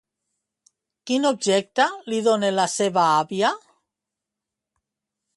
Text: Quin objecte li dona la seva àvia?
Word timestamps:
Quin 1.09 1.25
objecte 1.29 1.85
li 2.13 2.21
dona 2.27 2.49
la 2.59 2.65
seva 2.77 3.03
àvia? 3.17 3.51